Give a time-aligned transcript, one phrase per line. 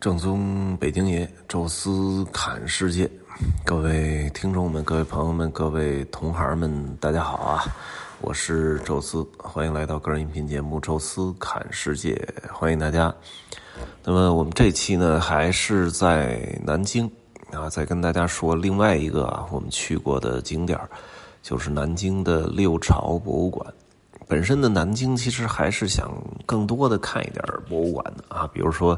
[0.00, 3.10] 正宗北京爷，宙斯侃世界，
[3.64, 7.64] 各位听众们、各位朋友们、各位同行们，大家好啊！
[8.20, 12.14] 我是宙斯，欢迎来到个人音频节目《宙斯侃世界》，
[12.52, 13.12] 欢迎大家。
[14.04, 17.10] 那么我们这期呢，还是在南京
[17.50, 20.78] 啊，再跟大家说另外一个啊，我们去过的景点，
[21.42, 23.66] 就是南京的六朝博物馆。
[24.28, 26.08] 本身的南京其实还是想
[26.46, 28.96] 更多的看一点博物馆的啊，比如说。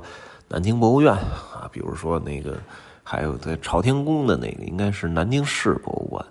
[0.53, 2.59] 南京博物院啊，比如说那个，
[3.04, 6.26] 还有在朝天宫的那个，应该是南京市博物馆，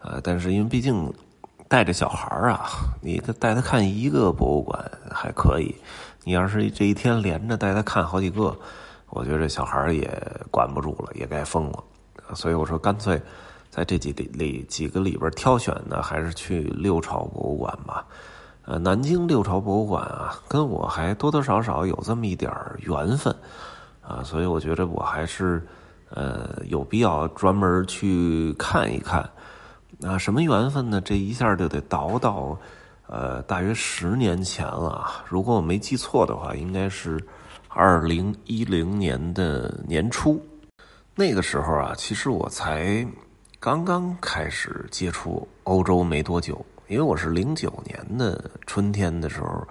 [0.00, 1.10] 啊，但是因为毕竟
[1.66, 2.68] 带着小孩啊，
[3.00, 4.78] 你带他看一个博物馆
[5.10, 5.74] 还可以，
[6.24, 8.54] 你要是这一天连着带他看好几个，
[9.08, 10.06] 我觉得小孩也
[10.50, 11.82] 管不住了，也该疯了，
[12.34, 13.18] 所以我说干脆
[13.70, 18.04] 在这几里几个里边挑选的，还是去六朝博物馆吧。
[18.66, 23.34] 呃，南京六朝博物馆啊，跟我还多多少少有这么一点缘分，
[24.00, 25.62] 啊，所以我觉得我还是
[26.08, 29.28] 呃有必要专门去看一看。
[29.98, 30.98] 那什么缘分呢？
[31.00, 32.58] 这一下就得倒到
[33.06, 35.10] 呃大约十年前了。
[35.28, 37.22] 如果我没记错的话，应该是
[37.68, 40.42] 二零一零年的年初。
[41.14, 43.06] 那个时候啊，其实我才
[43.60, 46.64] 刚刚开始接触欧洲没多久。
[46.86, 49.66] 因为我是零九年的春天的时候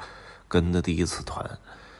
[0.47, 1.47] 跟的第一次团，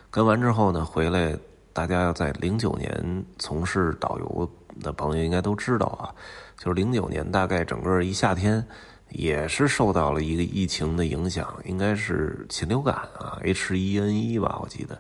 [0.10, 1.38] 跟完之后呢回来，
[1.72, 6.10] 大家要在零九年从事导游的朋友应该都知道啊，
[6.58, 8.66] 就是零九年大概整个一夏天
[9.10, 15.00] 也是受到了一个疫情的影响，应该是禽流感啊 H1N1 吧，我记得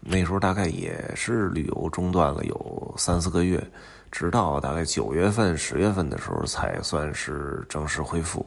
[0.00, 3.64] 那时候大概也是旅游中断了有三四个月，
[4.10, 8.44] 直到大概九月份、十月份的时候才算是正式恢复。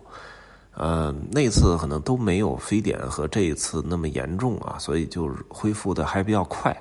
[0.80, 6.80] 呃，那次可能都没有非典和这一次那么严重啊，所以就恢复的还比较快，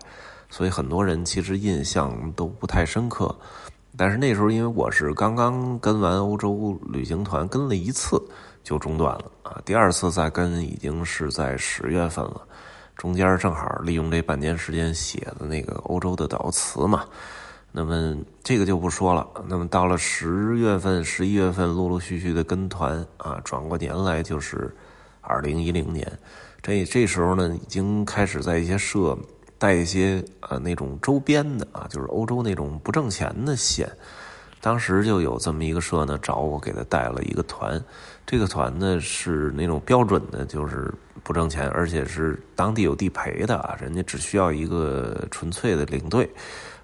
[0.51, 3.35] 所以很多人其实印象都不太深刻。
[3.97, 8.21] 但是那时候因为我是刚刚跟完欧洲旅行团，跟了一次
[8.63, 12.43] 就中断了啊，第二次再跟已经是在十月份了，
[12.99, 17.06] 中间正好利用这半年时间写的那个欧洲的导词嘛。
[17.78, 19.28] 那么这个就不说了。
[19.47, 24.75] 那么到了十月份、十一月份，陆陆续续的跟团啊，转过年来就是
[25.20, 26.10] 二零一零年。
[26.62, 29.14] 这这时候呢，已经开始在一些社
[29.59, 33.87] 带一些呃那种周边的啊，就是欧洲那种不挣钱的线。
[34.62, 37.78] 当时就有这么一个社呢，找我给他带了一个团。
[38.25, 40.91] 这个团呢是那种标准的，就是
[41.22, 46.26] 不挣钱，而且是当地有地陪的啊，人家只需要一个纯粹的领队。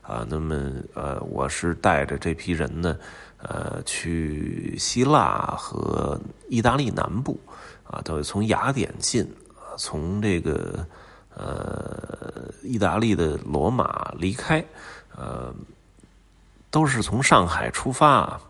[0.03, 0.55] 啊，那么
[0.95, 2.99] 呃，我是带着这批人呢，
[3.39, 7.39] 呃，去希腊和意大利南部，
[7.85, 9.23] 啊，都从雅典进，
[9.55, 10.85] 啊，从这个
[11.35, 14.63] 呃意大利的罗马离开，
[15.17, 15.55] 呃，
[16.69, 18.41] 都是从上海出发，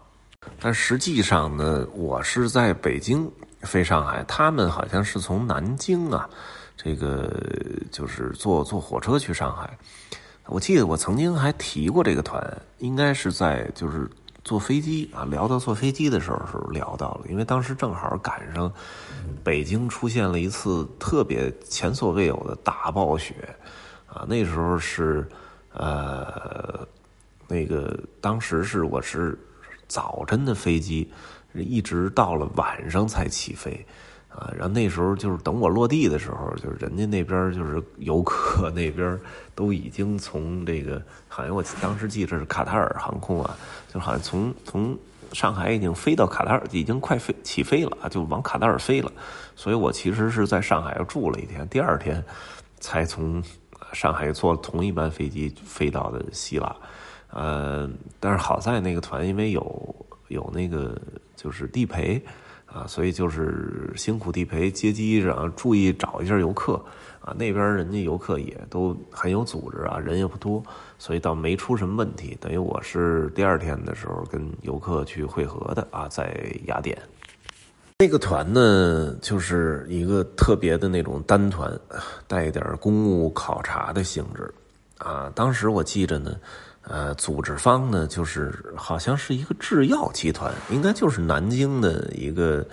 [0.58, 3.30] 但实际上呢，我是在北京
[3.60, 6.28] 飞上海，他们好像是从南京啊，
[6.78, 7.30] 这个
[7.90, 9.78] 就是坐坐火车去上海。
[10.46, 12.44] 我记得我曾经还提过这个团，
[12.78, 14.10] 应该是在就是
[14.44, 18.70] 坐飞机啊，聊到坐飞机的时候时候聊到了，因为当时正好赶上
[19.44, 23.34] 北京出现了一次特别前所未有的大暴雪
[24.06, 25.26] 啊，那时候是
[25.72, 26.86] 呃
[27.46, 29.38] 那个当时是我是
[29.86, 31.08] 早晨的飞机，
[31.54, 33.86] 一直到了晚上才起飞。
[34.34, 39.18] 啊，然后那时候就是等我落地的时候，就是人家那边就是游客 那边
[39.54, 43.54] 都已经从这个，好像我当时记得是卡塔尔航空啊，
[43.92, 44.98] 就好像从从
[45.32, 49.12] 上海已经飞到卡塔尔，已经快飞起飞了，就往卡塔尔飞了。
[49.54, 52.24] 所以我其实是在上海又住了一天，第二天
[52.80, 53.42] 才从
[53.92, 56.74] 上海坐同一班飞机飞到的希腊。
[57.28, 57.88] 呃，
[58.18, 60.98] 但是好在那个团因为有有那个
[61.36, 62.22] 就是地陪。
[62.72, 66.82] 啊，所以就是辛苦地陪接机，然后注意找一下游客，
[67.20, 70.62] 啊，那边人家游客也都很有组织啊，人也不多，
[70.98, 72.34] 所以倒没出什么问题。
[72.40, 76.34] 等于我是第二天的时候跟游客去会合的啊，在
[76.64, 76.96] 雅典。
[77.98, 81.78] 那个团呢，就是一个特别的那种单团，
[82.26, 84.50] 带一点公务考察的性质，
[84.96, 86.34] 啊，当时我记着呢。
[86.84, 92.66] 呃，组织方呢，就是好像是一个制药集团，应该就是南京的一个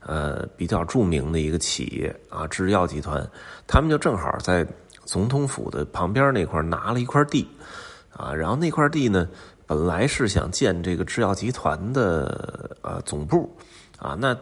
[0.00, 3.24] 呃比较著名的一个企业啊，制药集团。
[3.66, 4.66] 他们就正好在
[5.04, 7.46] 总统府的旁边那块拿了一块地
[8.16, 9.28] 啊，然后那块地呢，
[9.66, 13.54] 本来是想建这个制药集团的呃总部
[13.98, 14.34] 啊，那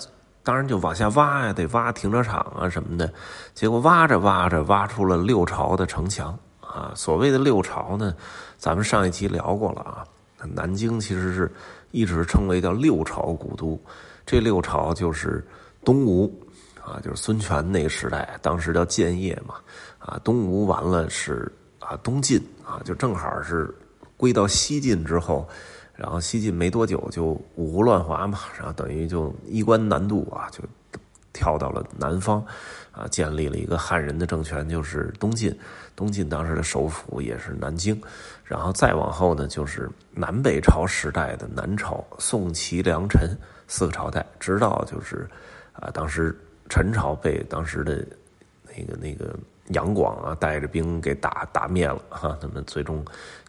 [0.45, 3.13] 当然就往下挖呀，得挖停车场啊什么的。
[3.53, 6.39] 结果挖着挖着，挖出了六朝的城墙。
[6.79, 6.93] 啊。
[6.95, 8.15] 所谓的六朝呢，
[8.57, 10.05] 咱们上一期聊过了啊。
[10.55, 11.51] 南京其实是
[11.91, 13.81] 一直称为叫六朝古都，
[14.25, 15.45] 这六朝就是
[15.85, 16.33] 东吴
[16.81, 19.57] 啊，就是孙权那个时代，当时叫建业嘛
[19.99, 20.21] 啊。
[20.23, 23.75] 东吴完了是啊东晋啊，就正好是
[24.17, 25.49] 归到西晋之后。
[25.99, 30.63] 然后西晋没多久就五胡乱华嘛，然后等于就衣冠南渡啊，就
[31.39, 32.45] 跳到了南方，
[32.91, 35.57] 啊，建立了一个汉人的政权，就是东晋。
[35.95, 38.01] 东晋当时的首府也是南京，
[38.45, 43.31] 然后再往后呢，就是南北朝时代的南朝，宋齐梁陈
[43.69, 45.29] 四个朝代，直到就是
[45.73, 46.37] 啊，当时
[46.69, 48.05] 陈朝被当时的
[48.77, 49.37] 那个那个
[49.69, 53.05] 杨广啊带着兵给打打灭了哈，那么最终。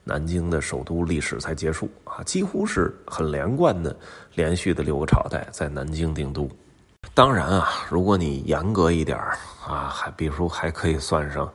[0.06, 3.96] 南京的首都历史才结束啊，几乎是很连贯的、
[4.34, 6.50] 连续的六个朝代在南京定都。
[7.14, 9.18] 当然啊，如果你严格一点
[9.68, 11.52] 啊，还比如说还可以算上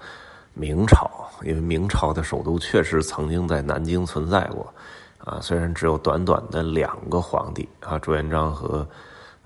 [0.52, 1.10] 明朝，
[1.42, 4.72] 因为明朝的首都确实曾经在南京存在过
[5.18, 8.86] 啊，虽然只有短短的两个皇帝啊，朱元璋和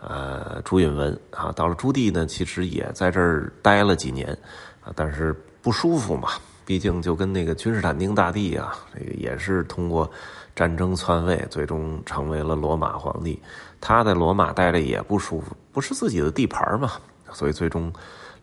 [0.01, 4.37] 呃朱允文啊，到了朱棣呢，其实也在这儿待了几年
[4.85, 5.33] 啊，但是
[5.63, 6.31] 不舒服嘛。
[6.65, 10.11] 毕竟就跟那个君士坦丁大帝啊，这个也是通过
[10.59, 13.41] 战争篡位，最终成为了罗马皇帝。
[13.81, 16.91] 他在罗马待着也不舒服，不是自己的地盘嘛，
[17.31, 17.93] 所以最终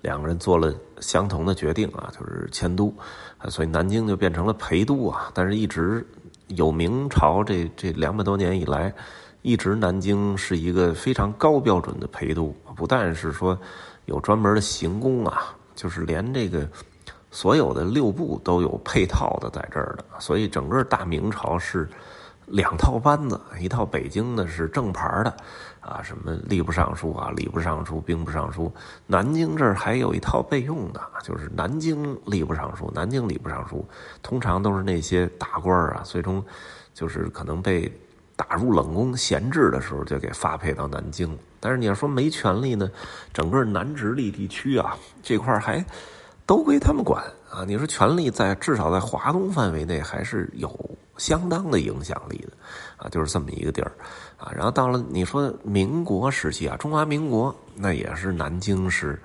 [0.01, 2.93] 两个人做了相同的决定啊，就是迁都。
[3.49, 5.29] 所以南京就变成了陪都啊。
[5.33, 6.07] 但是，一直
[6.47, 8.93] 有明朝这这两百多年以来，
[9.41, 13.59] 一直南京是一个非常高标准的陪都，不但是说
[14.05, 16.65] 有专门的行宫啊，就是连这个。
[17.35, 21.85] 所有的六部都有配套的在这儿的，所以整个大明朝是
[22.45, 25.35] 两套班子，一套北京的是正牌的，
[25.81, 28.71] 啊，什么吏部尚书啊、礼部尚书、兵部尚书；
[29.05, 33.85] 南京这儿还有一套备用的，就是南京吏部尚书、南京礼部尚书，
[34.23, 36.41] 通常都是那些大官啊，最终
[36.93, 37.91] 就是可能被
[38.37, 41.37] 打入冷宫闲置的时候，就给发配到南京。
[41.59, 42.89] 但是你要说没权力呢，
[43.33, 45.85] 整个南直隶地区啊这块还。
[46.45, 47.63] 都归他们管啊！
[47.65, 50.69] 你说权力在至少在华东范围内还是有
[51.17, 52.49] 相当的影响力的
[52.97, 53.91] 啊，就是这么一个地儿
[54.37, 54.51] 啊。
[54.55, 59.21] 然后到了你说民国时期啊，中华民国那也是南京是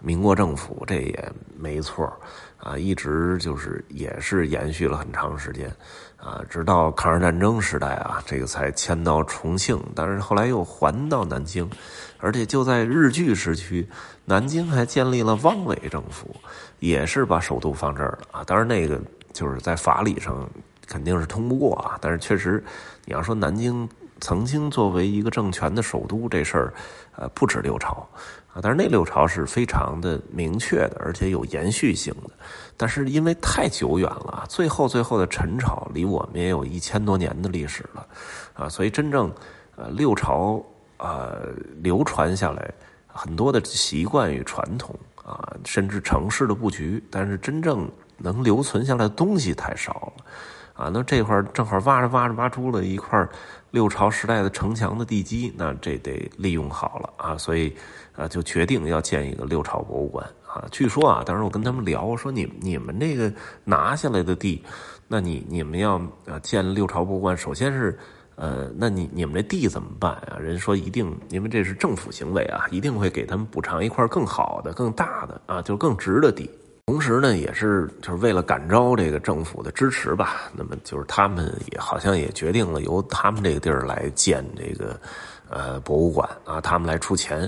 [0.00, 2.12] 民国政府，这也没错
[2.58, 5.70] 啊，一直就是也是延续了很长时间
[6.16, 11.68] 啊，直到抗日战争时代啊，这个才迁到重庆，但是后来又还到南京。
[12.18, 13.86] 而且就在日据时期，
[14.24, 16.34] 南京还建立了汪伪政府，
[16.78, 18.44] 也是把首都放这儿了啊。
[18.44, 18.98] 当然，那个
[19.34, 20.48] 就是在法理上
[20.86, 21.98] 肯定是通不过啊。
[22.00, 22.64] 但是确实，
[23.04, 23.86] 你要说南京
[24.20, 26.74] 曾经作为一个政权的首都这事儿，
[27.16, 28.08] 呃，不止六朝
[28.52, 28.60] 啊。
[28.62, 32.30] 但是那六朝是非常的明确的，而且有延续性的。
[32.76, 38.06] 但是因为太久远了，最后最后的陈朝离我们也有一千多年的历史了
[38.54, 39.32] 啊，所以真正
[39.76, 40.64] 呃六朝。
[40.96, 41.48] 呃，
[41.82, 42.72] 流传下来
[43.08, 50.24] 很多的习惯与传统啊，甚至城市的布局，但是真正能留存下来的东西太少了
[50.84, 50.90] 啊。
[50.94, 53.28] 那这块正好挖着挖着挖出了一块
[53.74, 57.36] 六朝时代的城墙的地基，那这得利用好了啊。
[57.36, 57.74] 所以
[58.14, 60.64] 啊，就决定要建一个六朝博物馆啊。
[60.70, 63.32] 据说啊，当时我跟他们聊我说，你你们这个
[63.64, 64.62] 拿下来的地，
[65.08, 67.98] 那你你们要呃建六朝博物馆，首先是。
[68.36, 70.36] 呃，那你你们这地怎么办啊？
[70.40, 76.50] 人说一定，因为这是政府行为啊，一定会给他们补偿一块更好的、更大的啊，就更值的地。
[77.04, 80.50] 同时呢，也是就是为了感召这个政府的支持吧。
[80.54, 84.98] 那么就是他们也好像也决定了由他们这个地儿来建这个
[85.50, 87.46] 呃博物馆啊，他们来出钱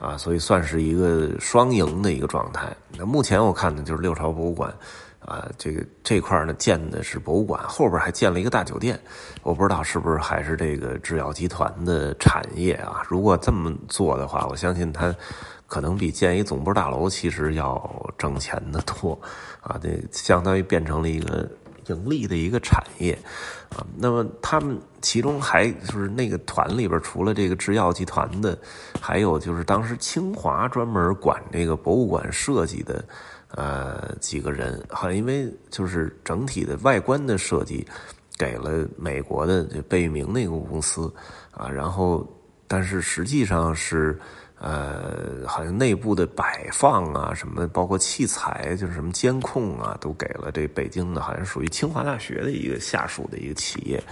[0.00, 2.76] 啊，所以算是一个双赢的一个状态。
[2.98, 4.74] 那目前我看呢，就是六朝博物馆。
[5.20, 8.96] 啊，这个这块呢建的是博物馆，后边还建了一个大酒店，
[9.42, 13.02] 我不知道是不是还是这个制药集团的产业啊？
[13.08, 15.12] 如果这么做的话，我相信它
[15.66, 19.18] 可能比建一总部大楼其实要挣钱的多
[19.60, 19.78] 啊！
[19.82, 21.48] 这相当于变成了一个
[21.88, 23.18] 盈利的一个产业
[23.70, 23.86] 啊。
[23.96, 28.58] 那么他们其中还就是那个团里边，除了这个制药集团的，
[29.00, 33.04] 还有就是当时清华专门管这个博物馆设计的。
[33.50, 37.86] 呃，几个人好像因为就是整体的外观的设计，
[38.36, 41.10] 给了美国的这贝聿铭那个公司
[41.52, 42.26] 啊，然后
[42.66, 44.18] 但是实际上是
[44.58, 54.02] 呃，好像内部的摆放啊什么，包括器材就是什么监控啊，都给了这北京的，好像属于清华大学的一个下属的一个企业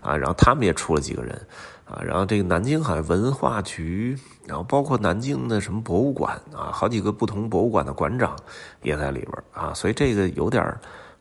[0.00, 1.40] 啊，然后他们也出了几个人。
[1.84, 4.16] 啊，然后这个南京海文化局，
[4.46, 8.34] 然后包括南京的什么博物馆啊，好几个不同博物馆的馆长
[8.82, 10.64] 也在里边啊，所以这个有点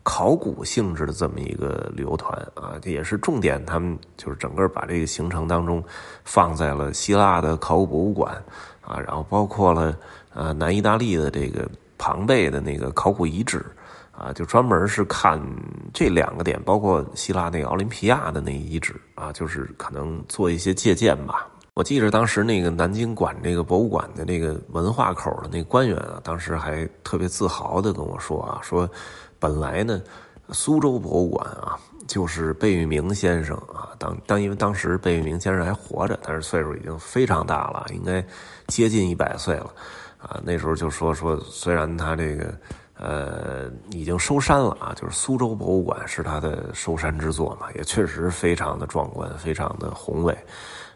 [0.03, 3.63] 考古性质的这么一个旅游团啊，这也是重点。
[3.65, 5.83] 他们就是整个把这个行程当中
[6.23, 8.33] 放在了希腊的考古博物馆
[8.81, 9.95] 啊，然后包括了
[10.33, 13.63] 呃南意大利的这个庞贝的那个考古遗址
[14.11, 15.39] 啊，就专门是看
[15.93, 21.47] 这两个点，包括希腊那个奥林匹亚的那遗址啊，就是可能做一些借鉴吧。
[21.73, 28.87] 我记着当时那个南京管这个博物馆的那个文化口的那个官员啊，当时还特别自豪的跟我说啊，说
[29.41, 29.99] 本来呢，
[30.51, 31.75] 苏州博物馆啊，
[32.07, 38.23] 就是贝聿铭先生啊，当当因为当时贝聿铭先生还活着，但是岁数已经非常大了，应该
[38.67, 39.73] 接近一百岁了
[40.19, 40.39] 啊。
[40.43, 42.53] 那时候就说说，虽然他这个
[42.95, 50.37] 呃已经收山了啊，就是苏州博物馆是他的收山之作嘛，也确实非常的壮观，非常的宏伟。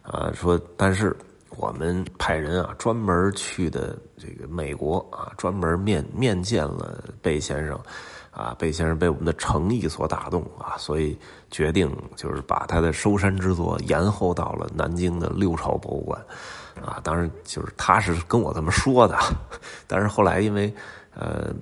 [0.03, 1.17] 啊，说，但是
[1.57, 7.79] 我们派人啊，专门去的这个美国啊，专门面面见了贝先生，
[8.35, 11.17] 啊，贝先生被我们的诚意所打动啊，所以
[11.49, 16.21] 决定就是把他的收山之作延后到了南京的六朝博物馆，
[16.85, 19.17] 啊，当然就是他是跟我这么说的，
[19.87, 20.73] 但是后来因为
[21.15, 21.53] 呃，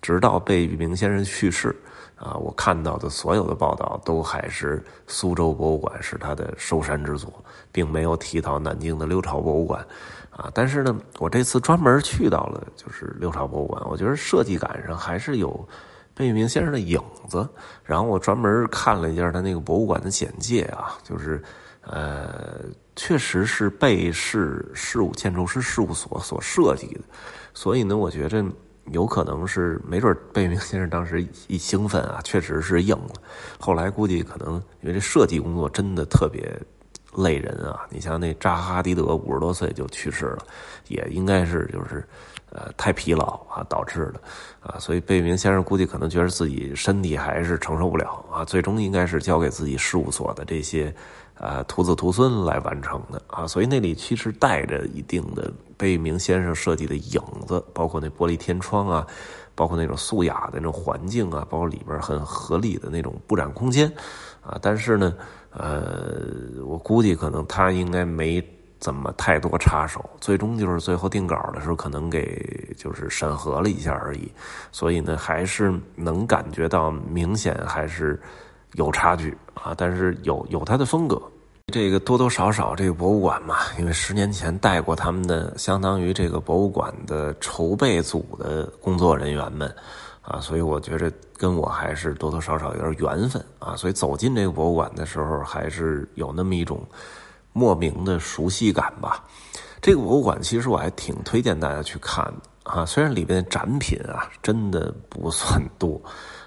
[0.00, 1.76] 直到贝聿铭先生去世。
[2.16, 7.32] 啊，我看到的所有的报道都还是苏州博物馆是他的收山之作，
[7.72, 9.84] 并没有提到南京的六朝博物馆。
[10.30, 15.68] 啊，但是呢，我这次专门去到了就是六朝博物馆，我觉得设计感上还是有
[16.14, 17.48] 贝聿铭先生的影子。
[17.84, 21.42] 然后我专门看了一下他那个博物馆的简介啊，就是
[21.82, 22.60] 呃，
[22.96, 27.00] 确实是贝氏事务建筑师事务所所设计的，
[27.54, 28.44] 所以呢，我觉着。
[28.90, 33.10] 有可能是，没准贝聿铭先生当时一兴奋啊，确实是硬了。
[33.56, 36.60] 后来估计可能因为这设计工作真的特别
[37.14, 37.86] 累人啊。
[37.90, 40.44] 你像那扎哈迪德五十多岁就去世了，
[40.88, 42.04] 也应该是就是
[42.54, 44.20] 呃太疲劳啊导致的
[44.60, 44.78] 啊。
[44.78, 50.94] 所以贝聿铭先生估计可能觉得自己身体还是承受不了啊，最终应该是交给自己事务所的这些。
[51.36, 59.04] 呃，徒子徒孙来完成的啊，所以那里其实带着一定的贝聿铭先生设计的影子，包括那玻璃天窗啊，
[59.52, 63.92] 包括那种素雅的那种环境啊，包括里边很合理的那种布展空间
[64.40, 64.56] 啊。
[64.62, 65.16] 但是呢，
[65.50, 66.20] 呃，
[66.64, 68.40] 我估计可能他应该没
[68.82, 74.28] 怎么太多插手，最终就是最后定稿的时候可能给就是审核了一下而已。
[74.72, 78.20] 所以呢，还是能感觉到明显还是
[78.72, 81.22] 有差距啊，但是有有他的风格。
[81.72, 89.72] 这个多多少少，这个博物馆嘛，因为十年前带过他们的，相当于这个博物馆的筹备组的工作人员们，
[90.22, 96.84] 啊，所以我觉着跟我还是多多少少有点缘分啊，所以走进这个博物馆的时候，还是有那么一种
[97.52, 99.24] 莫名的熟悉感吧。
[99.80, 106.00] 这个博物馆其实我还挺推荐大家去看的啊，虽然里边的展品啊真的不算多。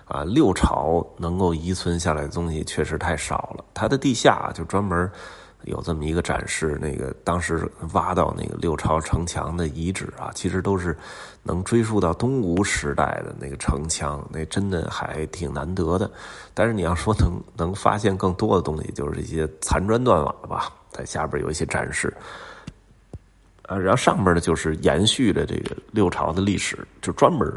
[0.08, 3.66] 啊，六朝能够遗存下来的东西确实太少了。
[3.74, 5.10] 它的地下就专门
[5.64, 10.96] 有这么一个展示，那个当时挖到那个六朝城墙的遗址啊，其实都是
[11.42, 16.08] 能追溯到东吴时代的那个城墙，那真的还挺难得的。
[16.54, 22.12] 但是你要说能能发现更多的东西，就是这些残砖断瓦吧，在下边有一些展示。
[23.64, 27.52] 啊，然后上边呢就是延续着这个六朝的历史，就专门。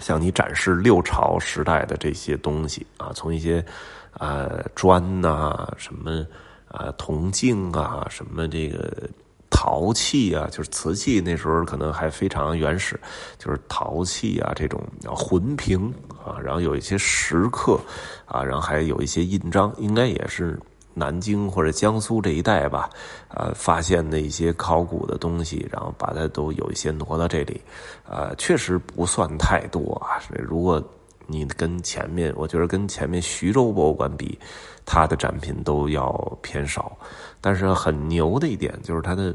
[0.00, 3.64] 向你展示六朝时代的这些东西啊，从一些
[4.12, 6.24] 呃砖呐，什么
[6.68, 9.10] 啊铜镜啊，什么这个
[9.50, 12.98] 陶器啊，就是瓷器，那时候可能还非常原始，
[13.38, 15.92] 就是陶器啊这种浑瓶
[16.24, 17.80] 啊，然后有一些石刻
[18.24, 20.56] 啊，然后还有一些印章，应该也是。
[20.98, 22.90] 南京或者江苏这一带吧，
[23.28, 27.60] 呃，发现的一些考古的东西，然后把它都有一些挪到这里，
[28.08, 30.18] 呃，确实不算太多啊。
[30.36, 30.82] 如果
[31.26, 34.38] 你跟前面，我觉得跟前面徐州博物馆比，
[34.84, 36.10] 它的展品都要
[36.42, 36.96] 偏少。
[37.40, 39.34] 但是很牛的一点就是它的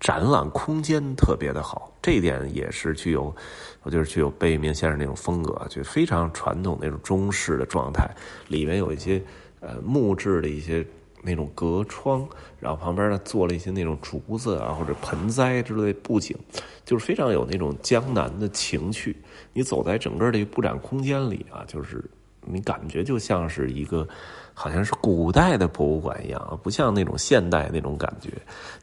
[0.00, 3.34] 展览空间特别的好，这一点也是具有，
[3.82, 8.08] 我觉得具有贝聿铭先生那种风格，就非常传统那种中式的状态，
[8.48, 9.22] 里面有一些。
[9.66, 10.86] 呃，木质的一些
[11.22, 12.28] 那种隔窗，
[12.60, 16.36] 然后旁边呢做了一些那种竹子啊或者盆栽之类布景，
[16.84, 19.16] 就是非常有那种江南的情趣。
[19.54, 22.04] 你走在整个这个布展空间里啊，就是
[22.42, 24.06] 你感觉就像是一个
[24.52, 28.30] 好像是古代的博物馆一样，不像那种现代那种感觉，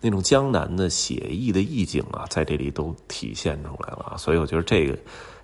[0.01, 4.15] 那种江南的写意的意境啊，在这里都体现出来了。
[4.17, 4.97] 所以我觉得这个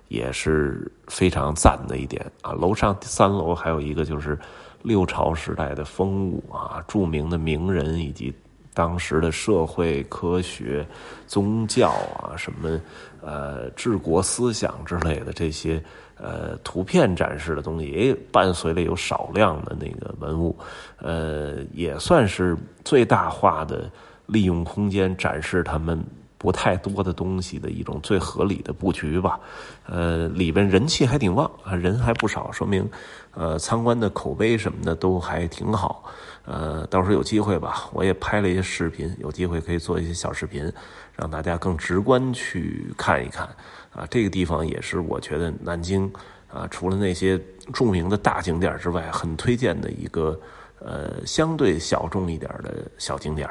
[0.08, 2.50] 也是非常赞的一点啊。
[2.54, 4.36] 楼上三楼还有一个就是。
[4.82, 8.32] 六朝时代的风物啊，著名的名人以及
[8.74, 10.86] 当时的社会、科学、
[11.26, 12.80] 宗教啊，什么
[13.20, 15.82] 呃治国思想之类的这些
[16.16, 20.56] 呃图片展示的东西，也伴随了有少量的那个文物，
[20.98, 23.90] 呃，也算是最大化的
[24.26, 26.00] 利用空间展示他们。
[26.38, 29.40] 不太多的东西的一种最合理的布局吧，
[29.86, 32.88] 呃，里边人气还挺旺啊，人还不少，说明，
[33.32, 36.04] 呃，参观的口碑什么的都还挺好，
[36.44, 40.72] 呃，到时候有机会吧，我也拍了一些视频，有机会可以做一些小视频，
[41.16, 43.44] 让大家更直观去看一看，
[43.92, 46.08] 啊，这个地方也是我觉得南京
[46.52, 47.36] 啊，除了那些
[47.72, 50.40] 著名的大景点之外，很推荐的一个
[50.78, 53.50] 呃相对小众一点的小景点。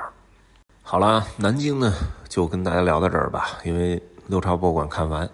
[0.90, 1.94] 好了，南京呢
[2.30, 3.60] 就跟大家聊到这儿吧。
[3.66, 5.30] 因为六朝博物馆看完，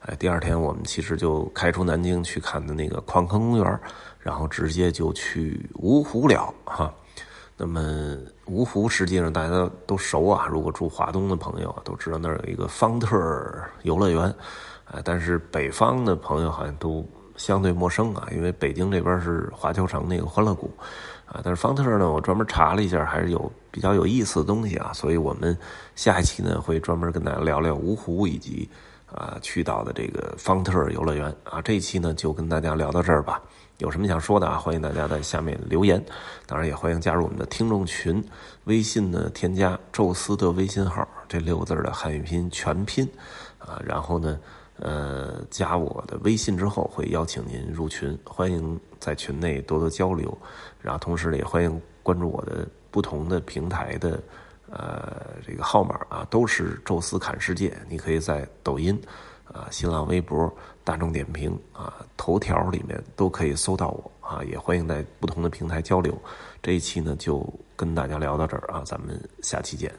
[0.00, 3.80] 哎，第二天我们其实就开出南京去看的那个矿坑公园，
[4.20, 6.92] 然后直接就去芜湖了哈。
[7.56, 7.80] 那么
[8.48, 13.16] 芜湖实际上大家都熟啊，如果住华东的朋友都知道那儿有一个方特
[13.84, 14.34] 游乐园，
[14.92, 17.02] 哎，但是北方的朋友好像都
[17.38, 20.70] 相对陌生啊，因为北京这边是华侨城那个欢乐谷。
[21.30, 25.54] 啊，但是方特呢，我专门查了一下，还是有比较有意思的东西啊，所以我们
[25.94, 28.66] 下一期呢会专门跟大家聊聊芜湖以及
[29.12, 31.60] 啊去到的这个方特游乐园啊。
[31.60, 33.42] 这一期呢就跟大家聊到这儿吧，
[33.76, 36.02] 有什么想说的啊，欢迎大家在下面留言，
[36.46, 38.24] 当然也欢迎加入我们的听众群，
[38.64, 43.06] 微信呢添加“宙斯”的微信号，这六个字的汉语拼全拼
[43.58, 44.38] 啊，然后呢。
[44.80, 50.36] 呃，加我的微信之后会邀请您入群，欢迎在群内多多交流，
[50.80, 54.22] 然后同时呢也欢迎关注我的不同的平台的
[54.70, 58.96] 呃这个号码啊，都是宙斯侃世界，你可以在抖音
[59.52, 60.52] 啊、新浪微博、
[60.84, 66.16] 大众点评啊、头条里面都可以搜到我啊，也欢迎在不同的平台交流。
[66.62, 67.44] 这一期呢就
[67.74, 69.92] 跟大家聊到这儿啊，咱们下期见。